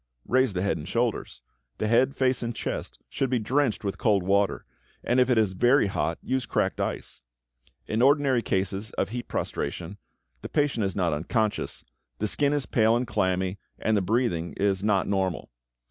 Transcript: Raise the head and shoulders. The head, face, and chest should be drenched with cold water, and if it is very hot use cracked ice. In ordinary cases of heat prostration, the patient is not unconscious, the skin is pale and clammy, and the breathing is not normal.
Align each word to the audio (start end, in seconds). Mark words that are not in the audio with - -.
Raise 0.25 0.53
the 0.53 0.63
head 0.63 0.77
and 0.77 0.87
shoulders. 0.89 1.43
The 1.77 1.85
head, 1.87 2.15
face, 2.15 2.41
and 2.41 2.55
chest 2.55 2.97
should 3.07 3.29
be 3.29 3.37
drenched 3.37 3.83
with 3.83 3.99
cold 3.99 4.23
water, 4.23 4.65
and 5.03 5.19
if 5.19 5.29
it 5.29 5.37
is 5.37 5.53
very 5.53 5.85
hot 5.85 6.17
use 6.23 6.47
cracked 6.47 6.81
ice. 6.81 7.21
In 7.85 8.01
ordinary 8.01 8.41
cases 8.41 8.89
of 8.93 9.09
heat 9.09 9.27
prostration, 9.27 9.99
the 10.41 10.49
patient 10.49 10.85
is 10.87 10.95
not 10.95 11.13
unconscious, 11.13 11.85
the 12.17 12.25
skin 12.27 12.51
is 12.51 12.65
pale 12.65 12.95
and 12.95 13.05
clammy, 13.05 13.59
and 13.77 13.95
the 13.95 14.01
breathing 14.01 14.53
is 14.53 14.83
not 14.83 15.05
normal. 15.05 15.51